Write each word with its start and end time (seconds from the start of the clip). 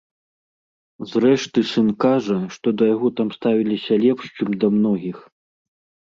Зрэшты, 1.09 1.59
сын 1.71 1.89
кажа, 2.03 2.37
што 2.55 2.67
да 2.83 2.87
яго 2.95 3.11
там 3.19 3.29
ставіліся 3.37 3.93
лепш, 4.05 4.25
чым 4.39 4.49
да 4.63 4.67
многіх. 4.79 5.17